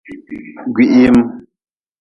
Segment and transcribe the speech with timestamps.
[0.73, 1.17] Gwihiim.